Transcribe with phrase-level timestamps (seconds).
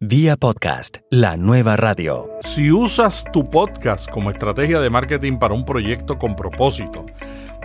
[0.00, 2.28] Vía podcast, la nueva radio.
[2.42, 7.06] Si usas tu podcast como estrategia de marketing para un proyecto con propósito,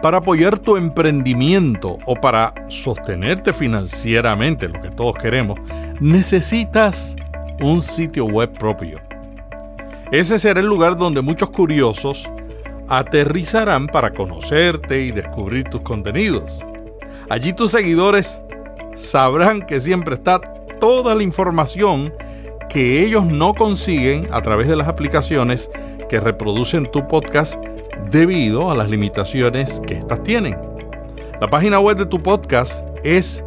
[0.02, 5.60] para apoyar tu emprendimiento o para sostenerte financieramente, lo que todos queremos,
[6.00, 7.18] necesitas
[7.60, 9.02] un sitio web propio.
[10.14, 12.32] Ese será el lugar donde muchos curiosos
[12.88, 16.64] aterrizarán para conocerte y descubrir tus contenidos.
[17.30, 18.42] Allí tus seguidores
[18.96, 20.40] sabrán que siempre está
[20.82, 22.14] toda la información
[22.68, 25.70] que ellos no consiguen a través de las aplicaciones
[26.10, 27.56] que reproducen tu podcast
[28.10, 30.58] debido a las limitaciones que éstas tienen.
[31.40, 33.46] La página web de tu podcast es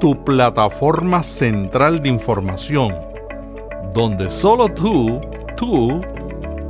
[0.00, 2.94] tu plataforma central de información,
[3.92, 5.20] donde solo tú,
[5.56, 6.00] tú,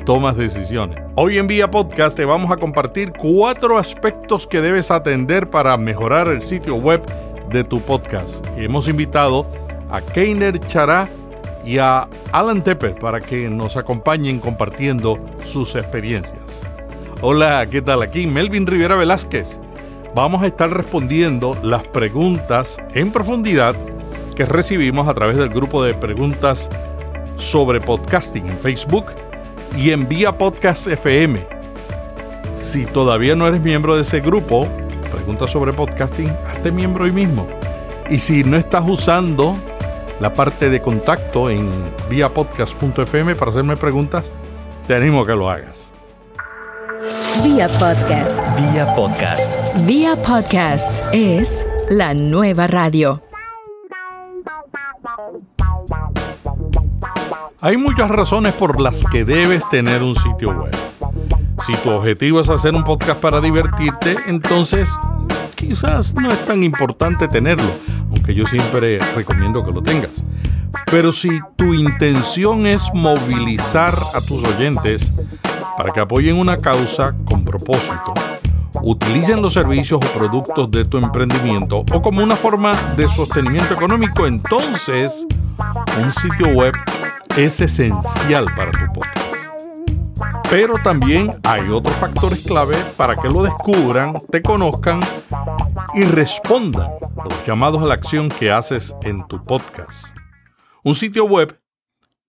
[0.05, 0.99] tomas decisiones.
[1.15, 6.29] Hoy en Vía Podcast te vamos a compartir cuatro aspectos que debes atender para mejorar
[6.29, 7.01] el sitio web
[7.51, 8.45] de tu podcast.
[8.57, 9.64] Hemos invitado a
[10.01, 11.09] Keiner Chará
[11.65, 16.63] y a Alan Tepper para que nos acompañen compartiendo sus experiencias.
[17.21, 18.03] Hola, ¿qué tal?
[18.03, 19.59] Aquí Melvin Rivera Velázquez.
[20.15, 23.75] Vamos a estar respondiendo las preguntas en profundidad
[24.37, 26.69] que recibimos a través del grupo de preguntas
[27.37, 29.07] sobre podcasting en Facebook
[29.77, 31.47] y en Vía Podcast FM.
[32.57, 34.69] Si todavía no eres miembro de ese grupo,
[35.11, 37.47] preguntas sobre podcasting, hazte miembro hoy mismo.
[38.11, 39.57] Y si no estás usando
[40.21, 41.69] la parte de contacto en
[42.09, 44.31] viapodcast.fm para hacerme preguntas,
[44.87, 45.93] te animo a que lo hagas.
[47.43, 48.35] Vía Podcast.
[48.57, 49.53] Vía Podcast.
[49.87, 53.23] Vía Podcast es la nueva radio.
[57.61, 60.77] Hay muchas razones por las que debes tener un sitio web.
[61.67, 64.95] Si tu objetivo es hacer un podcast para divertirte, entonces
[65.55, 67.71] quizás no es tan importante tenerlo
[68.25, 70.25] aunque yo siempre recomiendo que lo tengas.
[70.91, 75.13] Pero si tu intención es movilizar a tus oyentes
[75.77, 78.15] para que apoyen una causa con propósito,
[78.81, 84.27] utilicen los servicios o productos de tu emprendimiento o como una forma de sostenimiento económico,
[84.27, 85.27] entonces
[86.03, 86.73] un sitio web
[87.37, 89.19] es esencial para tu podcast.
[90.49, 95.01] Pero también hay otros factores clave para que lo descubran, te conozcan
[95.95, 100.17] y respondan a los llamados a la acción que haces en tu podcast.
[100.83, 101.61] Un sitio web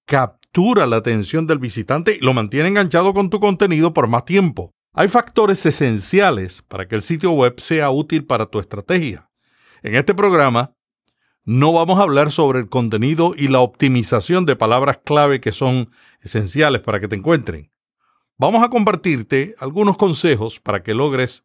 [0.05, 4.71] captura la atención del visitante y lo mantiene enganchado con tu contenido por más tiempo.
[4.93, 9.29] Hay factores esenciales para que el sitio web sea útil para tu estrategia.
[9.81, 10.75] En este programa
[11.43, 15.89] no vamos a hablar sobre el contenido y la optimización de palabras clave que son
[16.21, 17.71] esenciales para que te encuentren.
[18.37, 21.43] Vamos a compartirte algunos consejos para que logres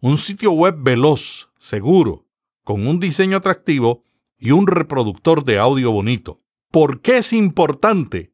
[0.00, 2.24] un sitio web veloz, seguro,
[2.62, 4.04] con un diseño atractivo
[4.38, 6.40] y un reproductor de audio bonito.
[6.70, 8.32] ¿Por qué es importante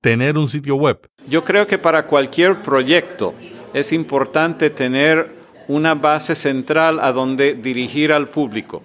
[0.00, 1.06] tener un sitio web?
[1.28, 3.34] Yo creo que para cualquier proyecto
[3.74, 5.36] es importante tener
[5.68, 8.82] una base central a donde dirigir al público.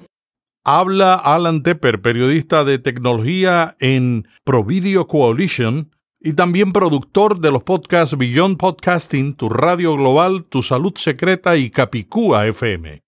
[0.65, 5.91] Habla Alan Tepper, periodista de tecnología en Provideo Coalition
[6.21, 11.69] y también productor de los podcasts Beyond Podcasting, Tu Radio Global, Tu Salud Secreta y
[11.69, 13.01] Capicúa FM.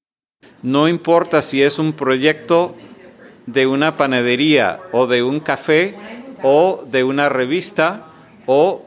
[0.63, 2.75] No importa si es un proyecto
[3.47, 5.95] de una panadería o de un café
[6.41, 8.07] o de una revista
[8.45, 8.85] o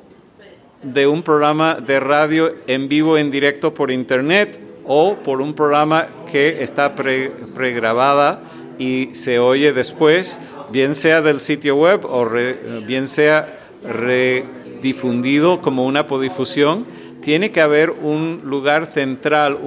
[0.83, 6.07] de un programa de radio en vivo en directo por internet o por un programa
[6.31, 8.43] que está pregrabada
[8.79, 10.39] y se oye después,
[10.71, 12.29] bien sea del sitio web o
[12.87, 16.87] bien sea redifundido como una podifusión,
[17.23, 19.59] tiene que haber un lugar central,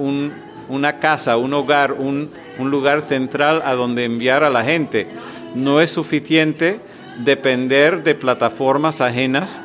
[0.68, 5.08] una casa, un hogar, un, lugar central a donde enviar a la gente.
[5.54, 6.78] No es suficiente
[7.18, 9.60] depender de plataformas ajenas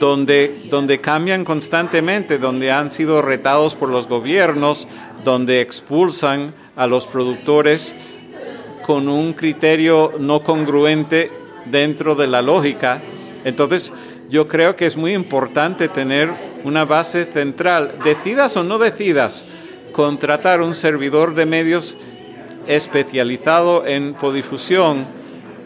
[0.00, 4.88] donde, donde cambian constantemente, donde han sido retados por los gobiernos,
[5.24, 7.94] donde expulsan a los productores
[8.84, 11.30] con un criterio no congruente
[11.66, 13.00] dentro de la lógica
[13.46, 13.92] entonces,
[14.28, 16.32] yo creo que es muy importante tener
[16.64, 17.92] una base central.
[18.02, 19.44] Decidas o no decidas
[19.92, 21.96] contratar un servidor de medios
[22.66, 25.06] especializado en podifusión,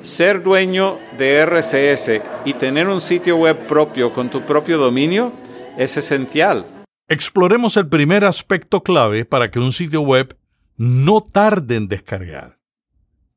[0.03, 5.33] ser dueño de RCS y tener un sitio web propio con tu propio dominio
[5.79, 6.67] es esencial.
[7.09, 10.37] Exploremos el primer aspecto clave para que un sitio web
[10.77, 12.59] no tarde en descargar.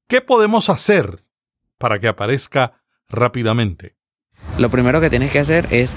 [0.09, 1.21] ¿Qué podemos hacer
[1.77, 4.02] para que aparezca rápidamente?
[4.57, 5.95] Lo primero que tienes que hacer es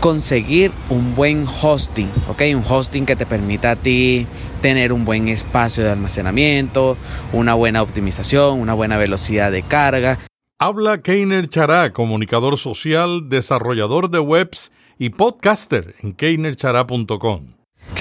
[0.00, 2.42] conseguir un buen hosting, ¿ok?
[2.56, 4.26] Un hosting que te permita a ti
[4.60, 6.96] tener un buen espacio de almacenamiento,
[7.32, 10.18] una buena optimización, una buena velocidad de carga.
[10.58, 17.51] Habla Keiner Chará, comunicador social, desarrollador de webs y podcaster en keinerchará.com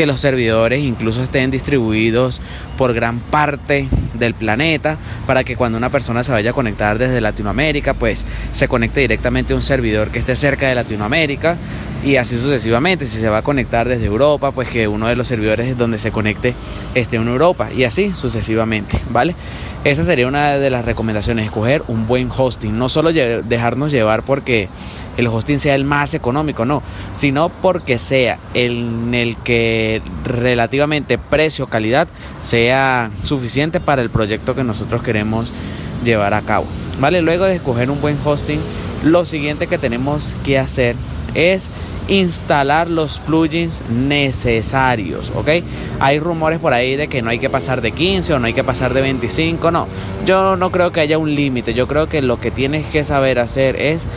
[0.01, 2.41] que los servidores incluso estén distribuidos
[2.75, 7.21] por gran parte del planeta para que cuando una persona se vaya a conectar desde
[7.21, 11.55] Latinoamérica pues se conecte directamente a un servidor que esté cerca de Latinoamérica
[12.03, 13.05] y así sucesivamente.
[13.05, 16.11] Si se va a conectar desde Europa pues que uno de los servidores donde se
[16.11, 16.55] conecte
[16.95, 19.35] esté en Europa y así sucesivamente vale
[19.83, 22.77] esa sería una de las recomendaciones escoger un buen hosting.
[22.77, 24.69] No solo dejarnos llevar porque
[25.17, 26.81] el hosting sea el más económico, no,
[27.13, 32.07] sino porque sea en el que relativamente precio-calidad
[32.39, 35.51] sea suficiente para el proyecto que nosotros queremos
[36.03, 36.65] llevar a cabo.
[36.99, 38.59] Vale, luego de escoger un buen hosting,
[39.03, 40.95] lo siguiente que tenemos que hacer
[41.33, 41.69] es
[42.07, 45.49] instalar los plugins necesarios, ¿ok?
[45.99, 48.53] Hay rumores por ahí de que no hay que pasar de 15 o no hay
[48.53, 49.87] que pasar de 25, no.
[50.25, 53.39] Yo no creo que haya un límite, yo creo que lo que tienes que saber
[53.39, 54.07] hacer es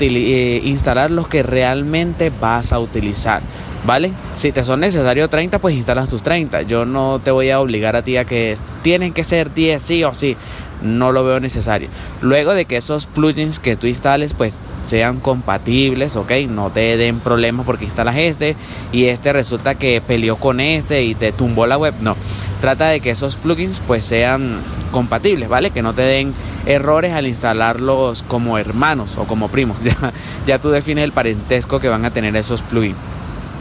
[0.00, 3.42] eh, instalar los que realmente vas a utilizar.
[3.86, 4.10] ¿Vale?
[4.34, 6.62] Si te son necesarios 30, pues instalas tus 30.
[6.62, 10.04] Yo no te voy a obligar a ti a que tienen que ser 10 sí
[10.04, 10.36] o sí.
[10.82, 11.88] No lo veo necesario.
[12.20, 14.54] Luego de que esos plugins que tú instales, pues
[14.88, 18.56] sean compatibles, ok, no te den problemas porque instalas este
[18.90, 22.16] y este resulta que peleó con este y te tumbó la web, no.
[22.60, 25.70] Trata de que esos plugins pues sean compatibles, ¿vale?
[25.70, 26.32] Que no te den
[26.66, 29.76] errores al instalarlos como hermanos o como primos.
[29.88, 30.12] Ya,
[30.46, 32.96] ya tú defines el parentesco que van a tener esos plugins.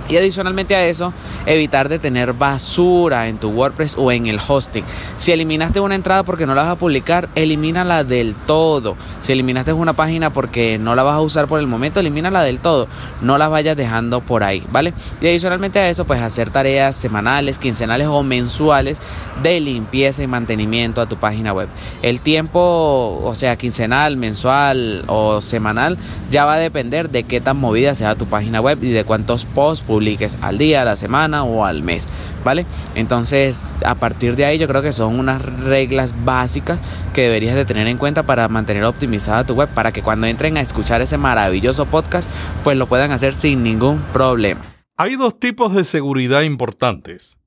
[0.10, 1.14] Y adicionalmente a eso,
[1.46, 4.84] evitar de tener basura en tu WordPress o en el hosting.
[5.18, 8.96] Si eliminaste una entrada porque no la vas a publicar, elimínala del todo.
[9.20, 12.60] Si eliminaste una página porque no la vas a usar por el momento, elimínala del
[12.60, 12.88] todo.
[13.22, 14.94] No la vayas dejando por ahí, ¿vale?
[15.20, 19.00] Y adicionalmente a eso, pues hacer tareas semanales, quincenales o mensuales
[19.44, 21.68] de limpieza y mantenimiento a tu página web.
[22.02, 25.98] El tiempo, o sea, quincenal, mensual o semanal,
[26.32, 29.46] ya va a depender de qué tan movida sea tu página web y de cuántos
[29.46, 32.08] posts publiques al día, a la semana o al mes,
[32.44, 32.68] ¿vale?
[32.94, 36.80] Entonces, a partir de ahí yo creo que son unas reglas básicas
[37.16, 40.56] que deberías de tener en cuenta para mantener optimizada tu web, para que cuando entren
[40.56, 42.30] a escuchar ese maravilloso podcast,
[42.64, 44.62] pues lo puedan hacer sin ningún problema.
[44.98, 47.40] Hay dos tipos de seguridad importantes.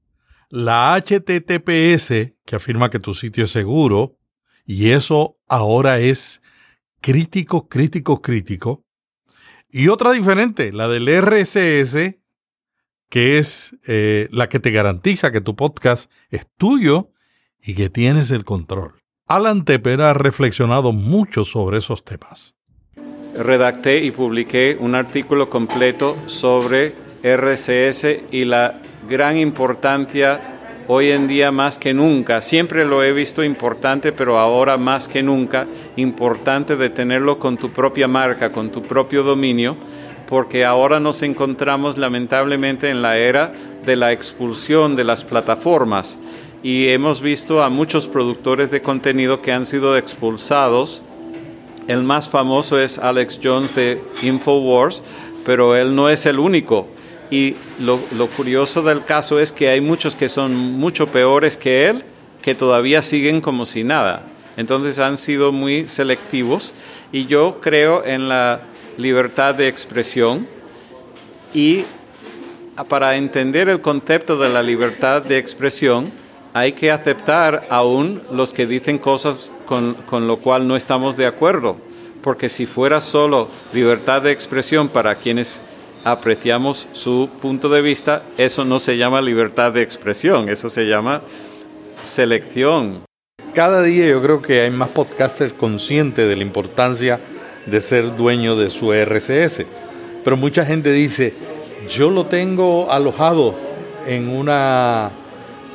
[0.49, 4.19] La HTTPS, que afirma que tu sitio es seguro,
[4.67, 6.43] y eso ahora es
[7.01, 8.85] crítico, crítico, crítico.
[9.69, 12.20] Y otra diferente, la del RSS,
[13.11, 17.11] que es eh, la que te garantiza que tu podcast es tuyo
[17.61, 18.95] y que tienes el control.
[19.29, 22.55] Alan Tepper ha reflexionado mucho sobre esos temas.
[23.37, 30.41] Redacté y publiqué un artículo completo sobre RSS y la gran importancia
[30.87, 32.43] hoy en día más que nunca.
[32.43, 35.67] Siempre lo he visto importante, pero ahora más que nunca
[35.97, 39.77] importante de tenerlo con tu propia marca, con tu propio dominio
[40.31, 43.53] porque ahora nos encontramos lamentablemente en la era
[43.85, 46.19] de la expulsión de las plataformas
[46.63, 51.03] y hemos visto a muchos productores de contenido que han sido expulsados.
[51.89, 55.03] El más famoso es Alex Jones de Infowars,
[55.45, 56.87] pero él no es el único.
[57.31, 57.99] Y lo,
[58.37, 62.05] curioso del caso es que hay muchos que son mucho peores que él,
[62.43, 64.23] que todavía siguen como si nada.
[64.57, 66.73] Entonces han sido muy selectivos
[67.13, 68.61] y yo creo en la
[69.01, 70.47] libertad de expresión
[71.55, 71.85] y
[72.89, 76.11] para entender el concepto de la libertad de expresión
[76.53, 81.27] hay que aceptar aún los que dicen cosas con, con lo cual no estamos de
[81.27, 81.77] acuerdo,
[82.23, 85.63] porque si fuera solo libertad de expresión para quienes
[86.05, 91.23] apreciamos su punto de vista, eso no se llama libertad de expresión, eso se llama
[92.03, 93.03] selección.
[93.55, 97.21] Cada día yo creo que hay más podcasters conscientes de la importancia
[97.67, 99.65] de ser dueño de su RCS.
[100.25, 101.35] Pero mucha gente dice,
[101.89, 103.55] yo lo tengo alojado
[104.07, 105.11] en una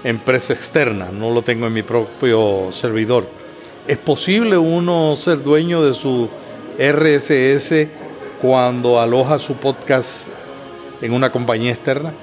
[0.04, 3.26] empresa externa, no lo tengo en mi propio servidor.
[3.88, 6.30] ¿Es posible uno ser dueño de su
[6.78, 7.88] RSS
[8.42, 10.28] cuando aloja su podcast
[11.02, 12.14] en una compañía externa?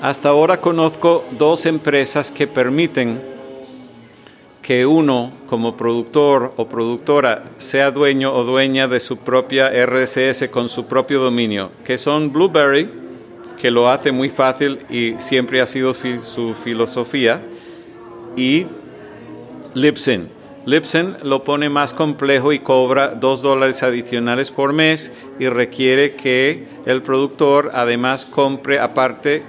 [0.00, 3.35] Hasta ahora conozco dos empresas que permiten
[4.66, 10.68] que uno como productor o productora sea dueño o dueña de su propia RSS con
[10.68, 12.90] su propio dominio, que son Blueberry,
[13.62, 15.94] que lo hace muy fácil y siempre ha sido
[16.24, 17.42] su filosofía,
[18.34, 18.66] y
[19.74, 20.28] Libsyn.
[20.64, 26.66] Libsyn lo pone más complejo y cobra dos dólares adicionales por mes y requiere que
[26.86, 29.44] el productor además compre aparte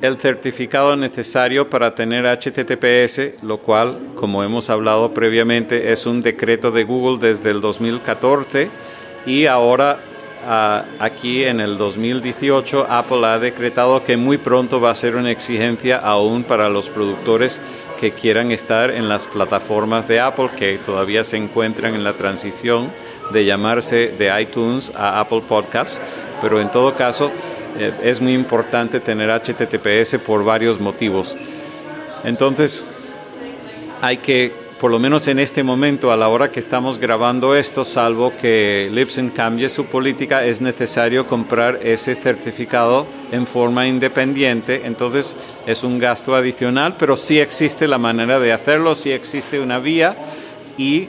[0.00, 6.70] el certificado necesario para tener HTTPS, lo cual, como hemos hablado previamente, es un decreto
[6.70, 8.68] de Google desde el 2014
[9.26, 9.98] y ahora
[10.46, 15.32] ah, aquí en el 2018 Apple ha decretado que muy pronto va a ser una
[15.32, 17.60] exigencia aún para los productores
[18.00, 22.90] que quieran estar en las plataformas de Apple que todavía se encuentran en la transición
[23.32, 26.00] de llamarse de iTunes a Apple Podcasts,
[26.40, 27.32] pero en todo caso
[27.78, 31.36] es muy importante tener HTTPS por varios motivos.
[32.24, 32.84] Entonces,
[34.00, 37.84] hay que, por lo menos en este momento, a la hora que estamos grabando esto,
[37.84, 44.82] salvo que Libsyn cambie su política, es necesario comprar ese certificado en forma independiente.
[44.84, 49.78] Entonces, es un gasto adicional, pero sí existe la manera de hacerlo, sí existe una
[49.78, 50.16] vía
[50.76, 51.08] y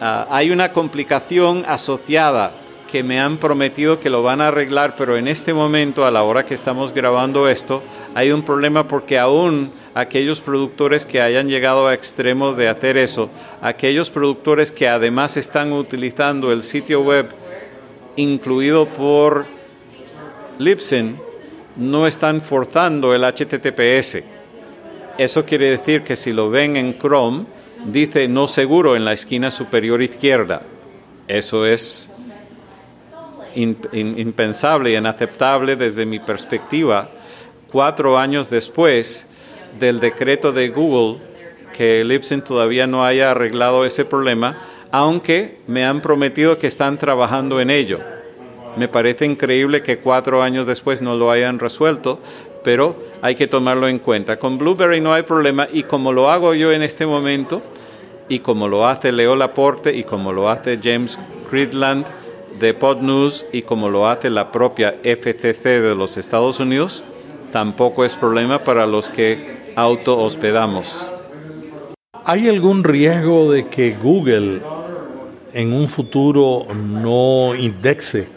[0.00, 2.52] ah, hay una complicación asociada
[2.90, 6.22] que me han prometido que lo van a arreglar, pero en este momento, a la
[6.22, 7.82] hora que estamos grabando esto,
[8.14, 13.30] hay un problema porque aún aquellos productores que hayan llegado a extremo de hacer eso,
[13.62, 17.26] aquellos productores que además están utilizando el sitio web
[18.16, 19.46] incluido por
[20.58, 21.16] Libsyn,
[21.76, 24.22] no están forzando el HTTPS.
[25.16, 27.44] Eso quiere decir que si lo ven en Chrome,
[27.84, 30.62] dice no seguro en la esquina superior izquierda.
[31.28, 32.09] Eso es
[33.54, 37.10] impensable y inaceptable desde mi perspectiva,
[37.70, 39.26] cuatro años después
[39.78, 41.18] del decreto de Google,
[41.72, 47.60] que Libsyn todavía no haya arreglado ese problema, aunque me han prometido que están trabajando
[47.60, 48.00] en ello.
[48.76, 52.20] Me parece increíble que cuatro años después no lo hayan resuelto,
[52.62, 54.36] pero hay que tomarlo en cuenta.
[54.36, 57.62] Con Blueberry no hay problema y como lo hago yo en este momento,
[58.28, 61.18] y como lo hace Leo Laporte y como lo hace James
[61.50, 62.06] Gridland,
[62.58, 67.02] de PodNews y como lo hace la propia FCC de los Estados Unidos,
[67.52, 71.06] tampoco es problema para los que auto hospedamos.
[72.24, 74.60] ¿Hay algún riesgo de que Google
[75.52, 78.28] en un futuro no indexe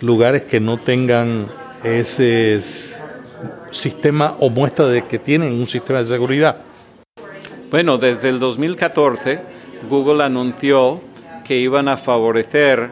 [0.00, 1.46] lugares que no tengan
[1.82, 2.60] ese
[3.72, 6.58] sistema o muestra de que tienen un sistema de seguridad?
[7.70, 9.40] Bueno, desde el 2014
[9.88, 11.00] Google anunció
[11.44, 12.88] que iban a favorecer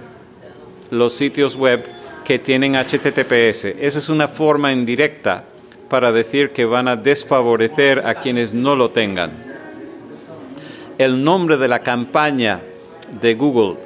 [0.91, 1.85] los sitios web
[2.25, 3.65] que tienen HTTPS.
[3.81, 5.45] Esa es una forma indirecta
[5.89, 9.31] para decir que van a desfavorecer a quienes no lo tengan.
[10.99, 12.61] El nombre de la campaña
[13.21, 13.77] de Google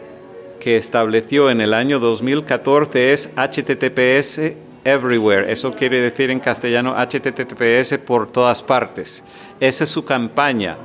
[0.60, 4.40] que estableció en el año 2014 es HTTPS
[4.84, 5.50] Everywhere.
[5.50, 9.22] Eso quiere decir en castellano HTTPS por todas partes.
[9.58, 10.76] Esa es su campaña.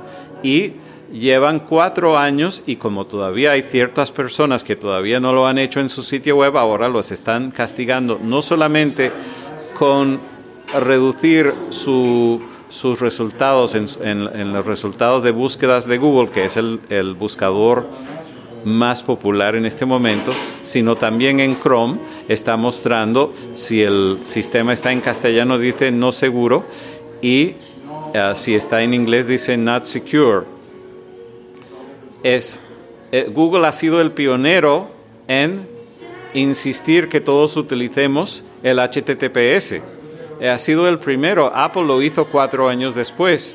[0.42, 0.72] Y
[1.12, 5.80] llevan cuatro años y como todavía hay ciertas personas que todavía no lo han hecho
[5.80, 9.12] en su sitio web, ahora los están castigando no solamente
[9.78, 10.18] con
[10.80, 17.86] reducir sus resultados en, los resultados de búsquedas de Google, que es el, el buscador
[18.64, 20.32] más popular en este momento,
[20.64, 26.64] sino también en Chrome está mostrando si el sistema está en castellano dice no seguro
[27.20, 27.54] y
[28.14, 30.61] eh, si está en inglés dice not secure
[32.22, 32.60] es
[33.14, 34.88] eh, Google ha sido el pionero
[35.28, 35.68] en
[36.32, 39.82] insistir que todos utilicemos el HTTPS.
[40.40, 41.52] Eh, ha sido el primero.
[41.54, 43.54] Apple lo hizo cuatro años después.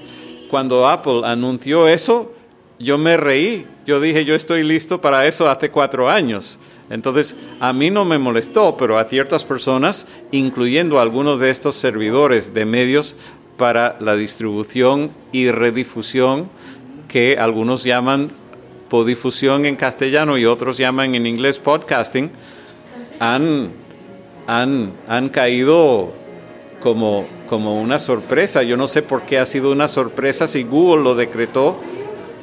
[0.52, 2.32] Cuando Apple anunció eso,
[2.78, 3.66] yo me reí.
[3.88, 6.60] Yo dije, yo estoy listo para eso hace cuatro años.
[6.92, 12.54] Entonces, a mí no me molestó, pero a ciertas personas, incluyendo algunos de estos servidores
[12.54, 13.16] de medios
[13.58, 16.48] para la distribución y redifusión
[17.08, 18.30] que algunos llaman
[18.90, 22.30] podifusión en castellano y otros llaman en inglés podcasting,
[23.20, 23.72] han,
[24.48, 26.12] han, han caído
[26.82, 28.64] como, como una sorpresa.
[28.64, 31.78] Yo no sé por qué ha sido una sorpresa si Google lo decretó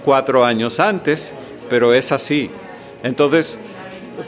[0.05, 1.35] cuatro años antes,
[1.71, 2.51] pero es así.
[3.03, 3.59] Entonces,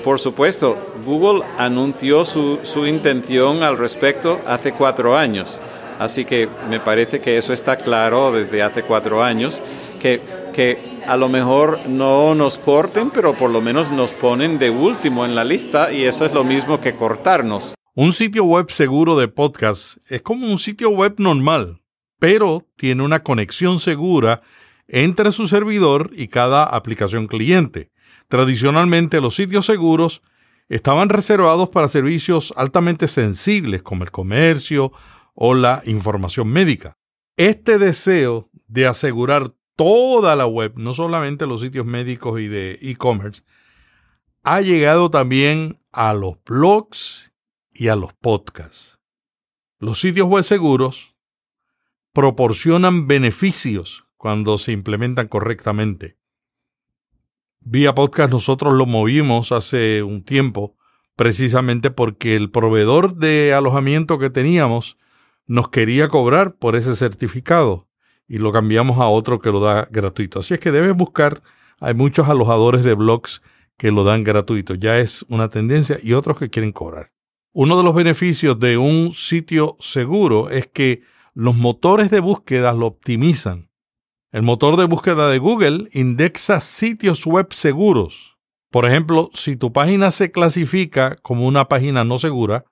[0.03, 5.61] por supuesto, Google anunció su, su intención al respecto hace cuatro años.
[5.99, 9.61] Así que me parece que eso está claro desde hace cuatro años,
[10.01, 10.21] que,
[10.57, 15.27] que a lo mejor no nos corten, pero por lo menos nos ponen de último
[15.27, 17.75] en la lista y eso es lo mismo que cortarnos.
[17.95, 21.83] Un sitio web seguro de podcast es como un sitio web normal,
[22.19, 24.41] pero tiene una conexión segura
[24.89, 27.91] entre su servidor y cada aplicación cliente.
[28.29, 30.23] Tradicionalmente los sitios seguros
[30.71, 34.91] estaban reservados para servicios altamente sensibles como el comercio
[35.35, 36.97] o la información médica.
[37.37, 43.43] Este deseo de asegurar toda la web, no solamente los sitios médicos y de e-commerce,
[44.43, 47.33] ha llegado también a los blogs
[47.73, 48.99] y a los podcasts.
[49.79, 51.15] Los sitios web seguros
[52.13, 56.17] proporcionan beneficios cuando se implementan correctamente.
[57.61, 60.77] Vía podcast nosotros lo movimos hace un tiempo
[61.17, 64.97] precisamente porque el proveedor de alojamiento que teníamos
[65.47, 67.86] nos quería cobrar por ese certificado
[68.29, 70.41] y lo cambiamos a otro que lo da gratuito.
[70.41, 71.43] Así es que debes buscar,
[71.81, 73.43] hay muchos alojadores de blogs
[73.77, 77.13] que lo dan gratuito, ya es una tendencia y otros que quieren cobrar.
[77.53, 81.03] Uno de los beneficios de un sitio seguro es que
[81.35, 83.71] los motores de búsqueda lo optimizan.
[84.33, 88.37] El motor de búsqueda de Google indexa sitios web seguros.
[88.71, 92.65] Por ejemplo, si tu página se clasifica como una página no segura,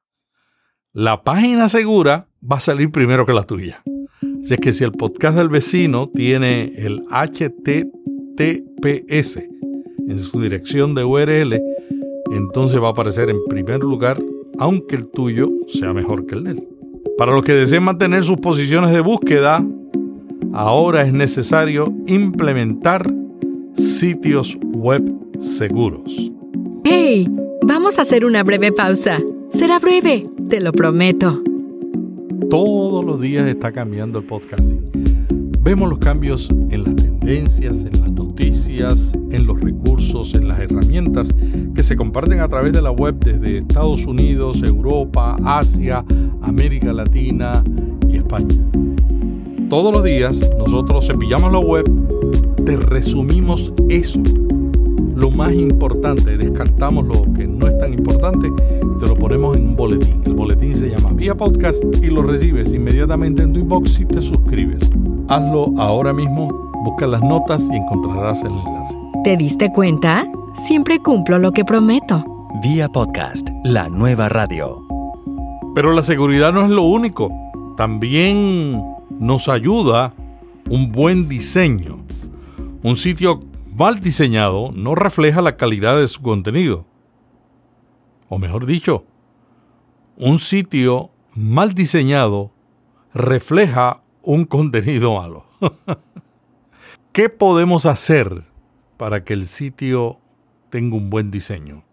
[0.93, 3.83] la página segura va a salir primero que la tuya.
[4.45, 7.89] Así es que si el podcast del vecino tiene el HTTPS
[10.07, 11.59] en su dirección de URL,
[12.31, 14.23] entonces va a aparecer en primer lugar,
[14.59, 16.69] aunque el tuyo sea mejor que el de él.
[17.17, 19.67] Para los que deseen mantener sus posiciones de búsqueda,
[20.53, 23.11] ahora es necesario implementar
[23.79, 25.11] sitios web
[25.41, 26.31] seguros.
[26.85, 27.27] ¡Hey!
[27.63, 29.23] Vamos a hacer una breve pausa.
[29.49, 31.43] Será breve, te lo prometo.
[32.55, 34.89] Todos los días está cambiando el podcasting.
[35.63, 41.31] Vemos los cambios en las tendencias, en las noticias, en los recursos, en las herramientas
[41.75, 46.05] que se comparten a través de la web desde Estados Unidos, Europa, Asia,
[46.43, 47.65] América Latina
[48.09, 48.55] y España.
[49.69, 51.85] Todos los días nosotros cepillamos la web,
[52.65, 54.23] te resumimos eso,
[55.15, 59.69] lo más importante, descartamos lo que no es tan importante y te lo ponemos en
[59.69, 60.23] un boletín.
[60.25, 64.21] El boletín se llama Vía Podcast y lo recibes inmediatamente en tu inbox si te
[64.21, 64.91] suscribes.
[65.29, 68.97] Hazlo ahora mismo, busca las notas y encontrarás el enlace.
[69.23, 70.27] ¿Te diste cuenta?
[70.55, 72.25] Siempre cumplo lo que prometo.
[72.63, 74.83] Vía Podcast, la nueva radio.
[75.75, 77.31] Pero la seguridad no es lo único.
[77.77, 78.83] También
[79.19, 80.13] nos ayuda
[80.71, 81.99] un buen diseño.
[82.83, 83.41] Un sitio
[83.75, 86.87] mal diseñado no refleja la calidad de su contenido.
[88.29, 89.05] O mejor dicho,
[90.17, 92.53] un sitio mal diseñado
[93.13, 95.47] refleja un contenido malo.
[97.13, 98.45] ¿Qué podemos hacer
[98.97, 100.21] para que el sitio
[100.71, 101.85] tenga un buen diseño?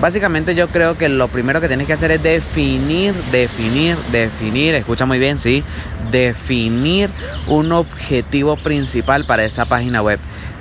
[0.00, 5.04] Básicamente yo creo que lo primero que tienes que hacer es definir, definir, definir, escucha
[5.04, 5.62] muy bien, sí,
[6.10, 7.10] definir
[7.48, 10.18] un objetivo principal para esa página web,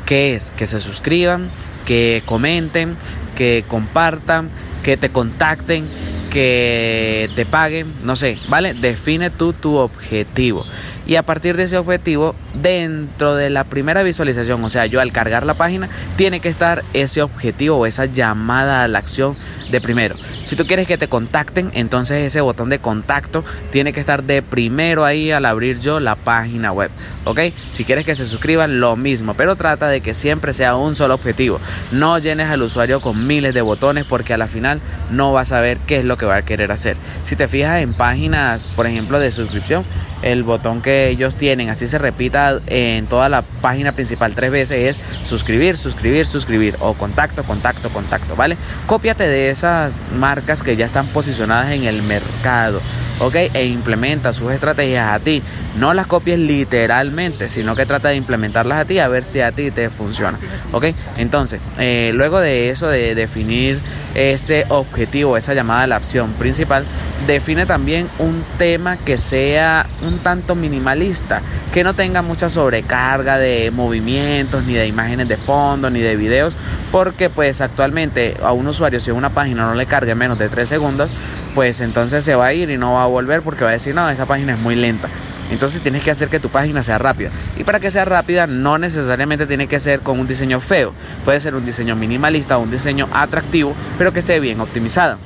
[0.10, 1.52] que es que se suscriban,
[1.86, 2.98] que comenten,
[3.38, 4.50] que compartan,
[4.82, 5.86] que te contacten,
[6.32, 8.74] que te paguen, no sé, ¿vale?
[8.74, 10.66] Define tú tu objetivo
[11.10, 15.12] y a partir de ese objetivo, dentro de la primera visualización, o sea, yo al
[15.12, 19.36] cargar la página, tiene que estar ese objetivo o esa llamada a la acción
[19.72, 20.18] de primero.
[20.44, 24.44] Si tú quieres que te contacten, entonces ese botón de contacto tiene que estar de
[24.44, 26.92] primero ahí al abrir yo la página web.
[27.26, 27.40] ¿Ok?
[27.72, 31.16] Si quieres que se suscriban, lo mismo, pero trata de que siempre sea un solo
[31.16, 31.60] objetivo.
[31.92, 35.60] No llenes al usuario con miles de botones porque a la final no vas a
[35.60, 36.98] ver qué es lo que va a querer hacer.
[37.24, 39.86] Si te fijas en páginas, por ejemplo, de suscripción,
[40.22, 44.98] el botón que ellos tienen, así se repita en toda la página principal tres veces,
[44.98, 48.58] es suscribir, suscribir, suscribir o contacto, contacto, contacto, ¿vale?
[48.86, 52.82] Cópiate de esas marcas que ya están posicionadas en el mercado,
[53.20, 53.36] ¿ok?
[53.54, 55.42] E implementa sus estrategias a ti.
[55.78, 59.52] No las copies literalmente, sino que trata de implementarlas a ti a ver si a
[59.52, 60.38] ti te funciona,
[60.72, 60.86] ¿ok?
[61.18, 63.80] Entonces, eh, luego de eso, de definir
[64.16, 66.86] ese objetivo, esa llamada a la opción principal,
[67.28, 71.42] define también un tema que sea un tanto minimalista,
[71.74, 76.54] que no tenga mucha sobrecarga de movimientos, ni de imágenes de fondo, ni de videos,
[76.92, 80.68] porque pues actualmente a un usuario si una página no le cargue menos de 3
[80.68, 81.10] segundos,
[81.56, 83.96] pues entonces se va a ir y no va a volver porque va a decir,
[83.96, 85.08] no, esa página es muy lenta.
[85.52, 87.32] Entonces tienes que hacer que tu página sea rápida.
[87.58, 90.94] Y para que sea rápida no necesariamente tiene que ser con un diseño feo.
[91.26, 95.18] Puede ser un diseño minimalista o un diseño atractivo, pero que esté bien optimizado.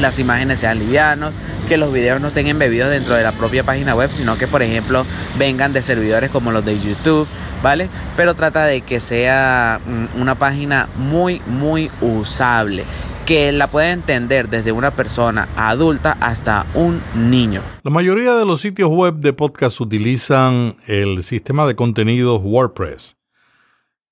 [0.00, 1.32] Las imágenes sean livianos,
[1.68, 4.62] que los videos no estén embebidos dentro de la propia página web, sino que por
[4.62, 5.06] ejemplo
[5.38, 7.26] vengan de servidores como los de YouTube,
[7.62, 7.88] ¿vale?
[8.16, 12.84] Pero trata de que sea mm, una página muy, muy usable
[13.24, 17.62] que la pueda entender desde una persona adulta hasta un niño.
[17.82, 23.16] La mayoría de los sitios web de podcast utilizan el sistema de contenidos WordPress.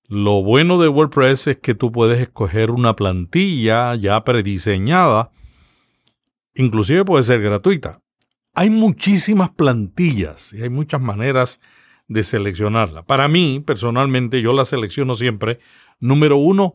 [0.09, 5.31] Lo bueno de WordPress es que tú puedes escoger una plantilla ya prediseñada,
[6.55, 8.03] inclusive puede ser gratuita.
[8.55, 11.61] Hay muchísimas plantillas y hay muchas maneras
[12.09, 13.05] de seleccionarla.
[13.05, 15.59] Para mí, personalmente, yo la selecciono siempre.
[16.01, 16.75] Número uno,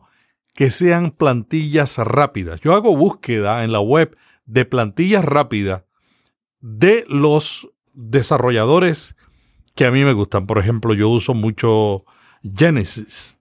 [0.54, 2.60] que sean plantillas rápidas.
[2.60, 5.84] Yo hago búsqueda en la web de plantillas rápidas
[6.60, 9.16] de los desarrolladores
[9.74, 10.46] que a mí me gustan.
[10.46, 12.04] Por ejemplo, yo uso mucho
[12.42, 13.38] Genesis,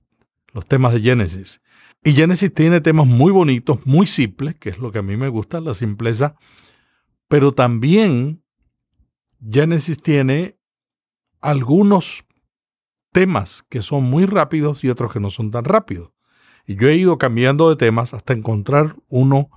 [0.54, 1.62] los temas de Genesis.
[2.08, 5.28] Y Genesis tiene temas muy bonitos, muy simples, que es lo que a mí me
[5.28, 6.38] gusta, la simpleza.
[7.28, 8.46] Pero también
[9.42, 10.58] Genesis tiene
[11.42, 12.24] algunos
[13.12, 16.14] temas que son muy rápidos y otros que no son tan rápidos.
[16.66, 19.50] Y yo he ido cambiando de temas hasta encontrar uno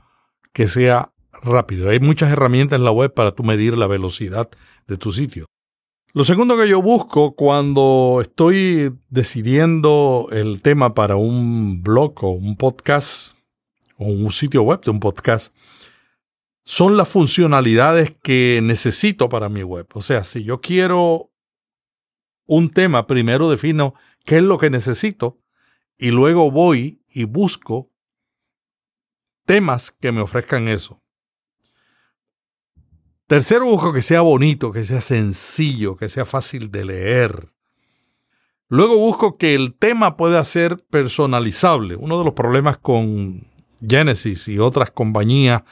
[0.52, 1.12] que sea
[1.44, 1.90] rápido.
[1.90, 4.50] Hay muchas herramientas en la web para tú medir la velocidad
[4.88, 5.46] de tu sitio.
[6.12, 12.56] Lo segundo que yo busco cuando estoy decidiendo el tema para un blog o un
[12.56, 13.36] podcast
[13.96, 15.54] o un sitio web de un podcast
[16.64, 19.86] son las funcionalidades que necesito para mi web.
[19.94, 21.30] O sea, si yo quiero
[22.44, 23.94] un tema, primero defino
[24.24, 25.38] qué es lo que necesito
[25.96, 27.88] y luego voy y busco
[29.46, 31.00] temas que me ofrezcan eso.
[33.30, 37.52] Tercero, busco que sea bonito, que sea sencillo, que sea fácil de leer.
[38.66, 41.94] Luego busco que el tema pueda ser personalizable.
[41.94, 43.40] Uno de los problemas con
[43.88, 45.62] Genesis y otras compañías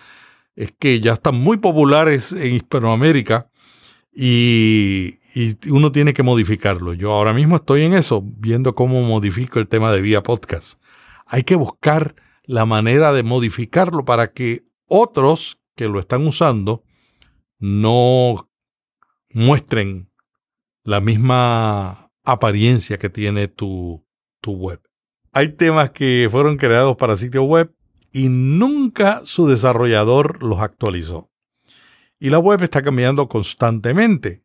[0.54, 3.50] es que ya están muy populares en Hispanoamérica
[4.14, 5.18] y,
[5.68, 6.94] uno tiene que modificarlo.
[6.94, 10.80] Yo ahora mismo estoy en eso, viendo cómo modifico el tema de vía podcast.
[11.26, 16.84] Hay que buscar la manera de modificarlo para que otros que lo están usando
[17.58, 18.50] no
[19.30, 20.10] muestren
[20.84, 24.06] la misma apariencia que tiene tu,
[24.40, 24.80] tu web.
[25.32, 27.74] Hay temas que fueron creados para sitios web
[28.12, 31.30] y nunca su desarrollador los actualizó.
[32.18, 34.42] Y la web está cambiando constantemente.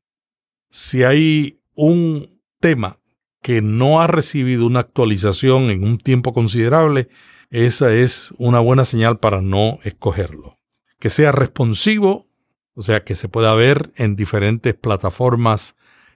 [0.70, 3.00] Si hay un tema
[3.42, 7.10] que no ha recibido una actualización en un tiempo considerable,
[7.50, 10.60] esa es una buena señal para no escogerlo.
[11.00, 12.28] Que sea responsivo
[12.76, 15.76] o sea que se pueda ver en diferentes plataformas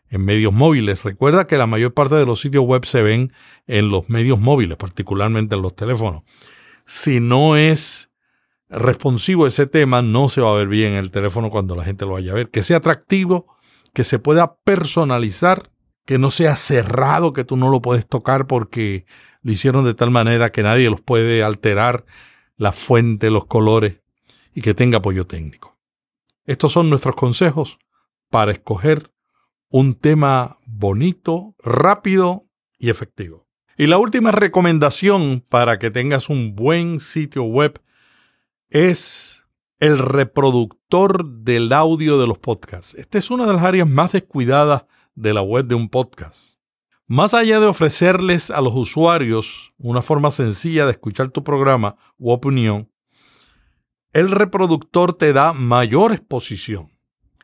[0.10, 1.04] en medios móviles.
[1.04, 3.34] Recuerda que la mayor parte de los sitios web se ven
[3.68, 6.24] en los medios móviles, particularmente en los teléfonos.
[6.86, 8.10] Si no es
[8.70, 12.06] responsivo ese tema, no se va a ver bien en el teléfono cuando la gente
[12.06, 12.50] lo vaya a ver.
[12.50, 13.48] Que sea atractivo,
[13.94, 15.72] que se pueda personalizar,
[16.06, 19.06] que no sea cerrado, que tú no lo puedes tocar porque
[19.42, 22.06] lo hicieron de tal manera que nadie los puede alterar,
[22.58, 24.02] la fuente, los colores,
[24.54, 25.77] y que tenga apoyo técnico.
[26.48, 27.78] Estos son nuestros consejos
[28.30, 29.12] para escoger
[29.70, 32.48] un tema bonito, rápido
[32.80, 33.46] y efectivo.
[33.78, 37.80] Y la última recomendación para que tengas un buen sitio web
[38.70, 39.44] es
[39.80, 42.96] el reproductor del audio de los podcasts.
[42.96, 46.58] Esta es una de las áreas más descuidadas de la web de un podcast.
[47.08, 52.32] Más allá de ofrecerles a los usuarios una forma sencilla de escuchar tu programa u
[52.32, 52.90] opinión,
[54.18, 56.90] el reproductor te da mayor exposición.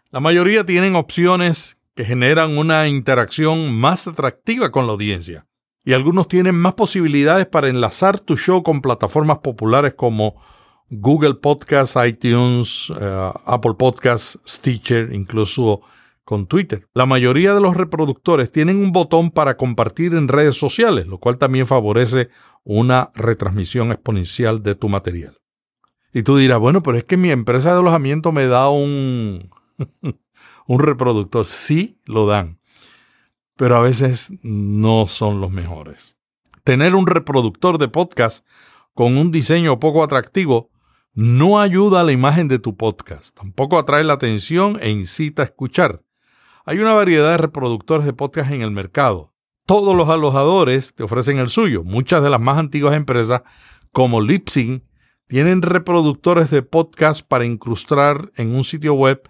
[0.09, 5.45] La mayoría tienen opciones que generan una interacción más atractiva con la audiencia.
[5.85, 10.41] Y algunos tienen más posibilidades para enlazar tu show con plataformas populares como
[10.89, 15.81] Google Podcasts, iTunes, eh, Apple Podcasts, Stitcher, incluso
[16.23, 16.87] con Twitter.
[16.95, 21.37] La mayoría de los reproductores tienen un botón para compartir en redes sociales, lo cual
[21.37, 22.29] también favorece
[22.63, 25.37] una retransmisión exponencial de tu material.
[26.13, 29.49] Y tú dirás, bueno, pero es que mi empresa de alojamiento me da un,
[30.67, 31.47] un reproductor.
[31.47, 32.59] Sí, lo dan,
[33.55, 36.17] pero a veces no son los mejores.
[36.63, 38.45] Tener un reproductor de podcast
[38.93, 40.69] con un diseño poco atractivo
[41.13, 45.45] no ayuda a la imagen de tu podcast, tampoco atrae la atención e incita a
[45.45, 46.03] escuchar.
[46.65, 49.33] Hay una variedad de reproductores de podcast en el mercado.
[49.65, 51.83] Todos los alojadores te ofrecen el suyo.
[51.83, 53.41] Muchas de las más antiguas empresas,
[53.91, 54.83] como Lipsync,
[55.27, 59.21] tienen reproductores de podcast para incrustar en un sitio web,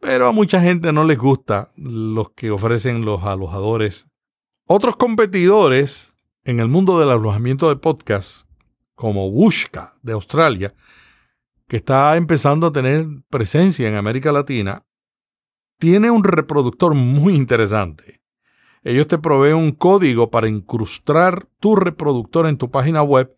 [0.00, 4.08] pero a mucha gente no les gusta los que ofrecen los alojadores.
[4.66, 8.46] Otros competidores en el mundo del alojamiento de podcast,
[8.94, 10.74] como Wooshka de Australia,
[11.68, 14.84] que está empezando a tener presencia en América Latina,
[15.78, 18.20] tiene un reproductor muy interesante.
[18.82, 23.34] Ellos te proveen un código para incrustar tu reproductor en tu página web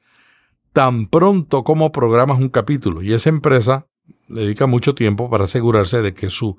[0.77, 3.01] tan pronto como programas un capítulo.
[3.01, 3.87] Y esa empresa
[4.29, 6.59] dedica mucho tiempo para asegurarse de que su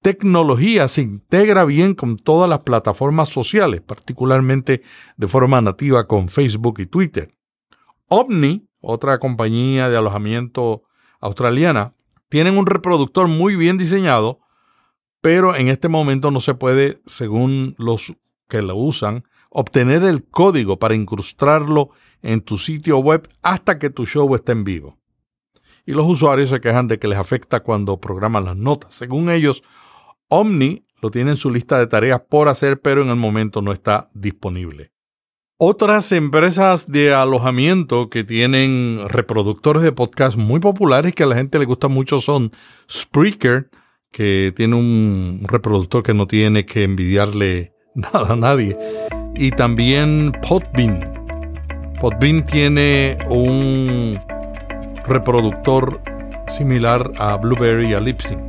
[0.00, 4.80] tecnología se integra bien con todas las plataformas sociales, particularmente
[5.18, 7.34] de forma nativa con Facebook y Twitter.
[8.08, 10.84] Omni, otra compañía de alojamiento
[11.20, 11.92] australiana,
[12.30, 14.40] tienen un reproductor muy bien diseñado,
[15.20, 18.14] pero en este momento no se puede, según los
[18.48, 21.90] que lo usan, obtener el código para incrustarlo
[22.24, 24.98] en tu sitio web hasta que tu show esté en vivo.
[25.86, 28.94] y los usuarios se quejan de que les afecta cuando programan las notas.
[28.94, 29.62] Según ellos,
[30.28, 33.70] Omni lo tiene en su lista de tareas por hacer, pero en el momento no
[33.70, 34.92] está disponible.
[35.58, 41.58] Otras empresas de alojamiento que tienen reproductores de podcast muy populares que a la gente
[41.58, 42.50] le gusta mucho son
[42.90, 43.68] Spreaker,
[44.10, 48.76] que tiene un reproductor que no tiene que envidiarle nada a nadie,
[49.36, 51.23] y también Podbean.
[52.04, 54.20] Podbean tiene un
[55.06, 56.02] reproductor
[56.48, 58.42] similar a Blueberry y a Lipsync.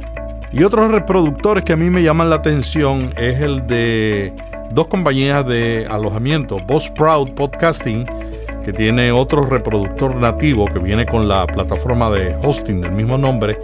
[0.52, 4.34] Y otros reproductores que a mí me llaman la atención es el de
[4.72, 8.06] dos compañías de alojamiento, Buzzsprout Podcasting,
[8.66, 13.58] que tiene otro reproductor nativo que viene con la plataforma de hosting del mismo nombre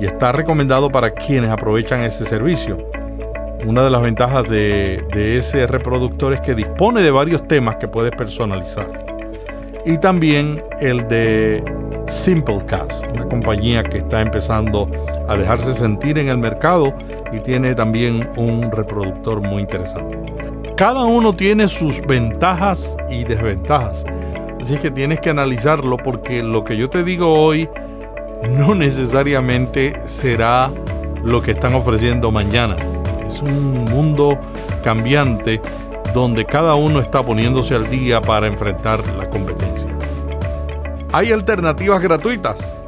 [0.00, 2.78] y está recomendado para quienes aprovechan ese servicio.
[3.66, 8.12] Una de las ventajas de ese reproductor es que dispone de varios temas que puedes
[8.12, 9.07] personalizar.
[9.88, 11.64] Y también el de
[12.06, 14.86] Simplecast, una compañía que está empezando
[15.26, 16.92] a dejarse sentir en el mercado
[17.32, 20.18] y tiene también un reproductor muy interesante.
[20.76, 24.04] Cada uno tiene sus ventajas y desventajas,
[24.60, 27.66] así que tienes que analizarlo porque lo que yo te digo hoy
[28.58, 30.70] no necesariamente será
[31.24, 32.76] lo que están ofreciendo mañana.
[33.26, 34.38] Es un mundo
[34.84, 35.62] cambiante
[36.14, 39.88] donde cada uno está poniéndose al día para enfrentar la competencia.
[41.12, 42.78] Hay alternativas gratuitas.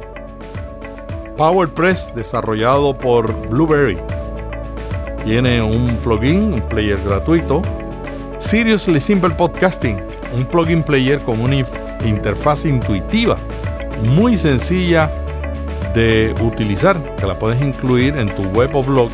[1.37, 3.97] PowerPress, desarrollado por Blueberry,
[5.23, 7.61] tiene un plugin, un player gratuito.
[8.37, 10.01] Seriously Simple Podcasting,
[10.35, 11.63] un plugin player con una
[12.03, 13.37] interfaz intuitiva,
[14.03, 15.11] muy sencilla
[15.93, 19.11] de utilizar, que la puedes incluir en tu web o blog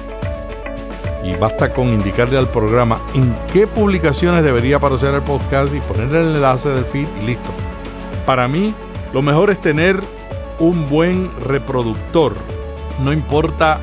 [1.27, 6.21] y basta con indicarle al programa en qué publicaciones debería aparecer el podcast y ponerle
[6.21, 7.49] el enlace del feed y listo.
[8.25, 8.73] Para mí
[9.13, 9.99] lo mejor es tener
[10.59, 12.33] un buen reproductor.
[13.03, 13.81] No importa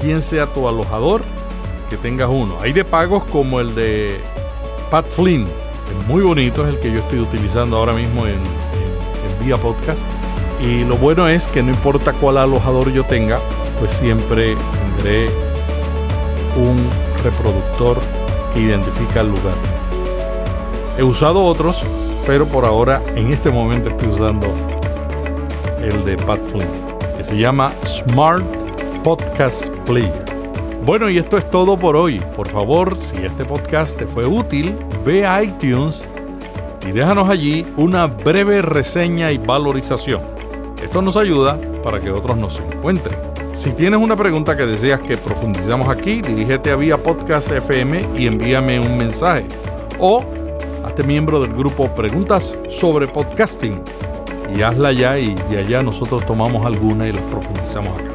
[0.00, 1.22] quién sea tu alojador,
[1.88, 2.58] que tengas uno.
[2.60, 4.20] Hay de pagos como el de
[4.90, 9.44] Pat Flynn, es muy bonito, es el que yo estoy utilizando ahora mismo en, en,
[9.44, 10.02] Vía Podcast.
[10.62, 13.40] Y lo bueno es que no importa cuál alojador yo tenga,
[13.78, 14.54] pues siempre
[14.98, 15.30] tendré
[16.60, 16.88] un
[17.22, 17.98] reproductor
[18.52, 19.54] que identifica el lugar.
[20.98, 21.82] He usado otros,
[22.26, 24.46] pero por ahora en este momento estoy usando
[25.82, 26.68] el de Pat Flynn,
[27.16, 28.44] que se llama Smart
[29.02, 30.24] Podcast Player.
[30.84, 32.20] Bueno, y esto es todo por hoy.
[32.36, 36.04] Por favor, si este podcast te fue útil, ve a iTunes
[36.86, 40.22] y déjanos allí una breve reseña y valorización.
[40.82, 43.29] Esto nos ayuda para que otros nos encuentren.
[43.60, 48.26] Si tienes una pregunta que deseas que profundizamos aquí, dirígete a Vía Podcast FM y
[48.26, 49.44] envíame un mensaje.
[49.98, 50.24] O
[50.82, 53.82] hazte miembro del grupo Preguntas sobre Podcasting
[54.56, 58.10] y hazla ya y de allá nosotros tomamos alguna y las profundizamos acá.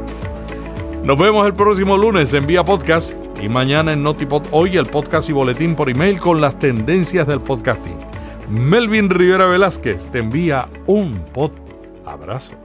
[1.03, 5.29] Nos vemos el próximo lunes en Vía Podcast y mañana en Notipod hoy el podcast
[5.29, 7.99] y boletín por email con las tendencias del podcasting.
[8.49, 11.51] Melvin Rivera Velázquez te envía un pod
[12.03, 12.64] abrazo.